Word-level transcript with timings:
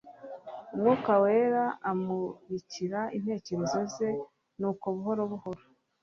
Umwuka 0.73 1.11
wera 1.23 1.63
amurikira 1.89 3.01
intekerezo 3.17 3.79
ze, 3.93 4.09
nuko 4.59 4.85
buhoro 4.95 5.23
buhoro, 5.31 5.61